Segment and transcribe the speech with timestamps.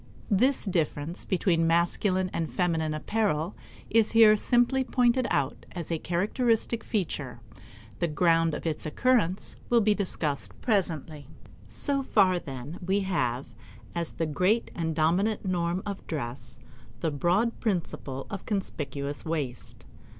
[0.31, 3.55] This difference between masculine and feminine apparel
[3.87, 7.39] is here simply pointed out as a characteristic feature.
[7.99, 11.27] The ground of its occurrence will be discussed presently.
[11.67, 13.53] So far, then, we have,
[13.93, 16.57] as the great and dominant norm of dress,
[17.01, 19.85] the broad principle of conspicuous waste.